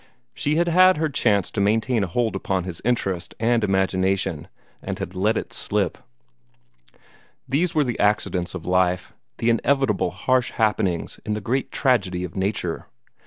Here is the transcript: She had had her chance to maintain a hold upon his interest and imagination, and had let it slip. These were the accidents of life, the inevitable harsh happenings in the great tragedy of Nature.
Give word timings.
She 0.33 0.55
had 0.55 0.67
had 0.67 0.97
her 0.97 1.09
chance 1.09 1.51
to 1.51 1.61
maintain 1.61 2.03
a 2.03 2.07
hold 2.07 2.35
upon 2.35 2.63
his 2.63 2.81
interest 2.83 3.35
and 3.39 3.63
imagination, 3.63 4.47
and 4.81 4.97
had 4.97 5.13
let 5.13 5.37
it 5.37 5.53
slip. 5.53 5.99
These 7.47 7.75
were 7.75 7.83
the 7.83 7.99
accidents 7.99 8.55
of 8.55 8.65
life, 8.65 9.13
the 9.37 9.51
inevitable 9.51 10.09
harsh 10.09 10.49
happenings 10.53 11.19
in 11.23 11.33
the 11.33 11.39
great 11.39 11.71
tragedy 11.71 12.23
of 12.23 12.35
Nature. 12.35 12.87